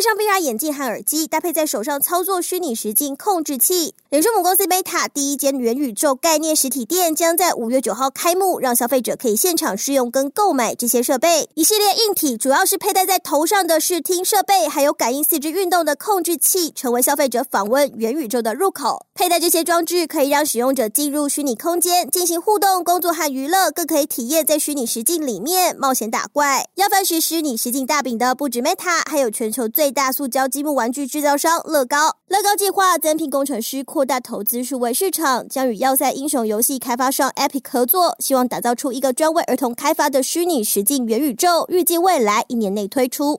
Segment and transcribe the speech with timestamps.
[0.00, 3.94] 戴上 VR 眼镜和耳机，搭配在手上操作虚拟实境控制器。
[4.08, 11.50] 脸书母公司 Meta 第一间元宇宙概念实体店将在五月九号开幕，让消费者可以现场试用跟购买这些设备。
[11.54, 19.04] 一系列硬体，主要是佩戴在头上的视听设备，还有感应四肢运动的控制器，成为消费者访问元宇宙的入口。
[19.14, 26.66] 佩戴这些装置，可以让使用者进入虚拟空间进行互动、工作和娱乐，更可以体验在虚拟实境里面冒险打怪。
[26.76, 32.16] 要分食虚拟实境大饼的不止 Meta，还有全球最大塑胶积木玩具制造商乐高。
[32.28, 43.38] 乐高计划增聘工程师，扩大投资数位市场，将与要塞英雄游戏开发商 Epic 合作，希望打造出一个专为儿童开发的虚拟实境元宇宙，预计未来一年内推出。